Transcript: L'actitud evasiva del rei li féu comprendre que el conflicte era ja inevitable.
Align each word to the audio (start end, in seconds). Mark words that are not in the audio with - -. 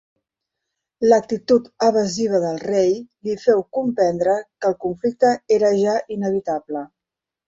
L'actitud 1.09 1.67
evasiva 1.87 2.39
del 2.45 2.57
rei 2.63 2.95
li 3.27 3.35
féu 3.43 3.61
comprendre 3.79 4.33
que 4.41 4.71
el 4.71 4.75
conflicte 4.87 5.35
era 5.59 5.71
ja 5.81 5.95
inevitable. 6.17 6.83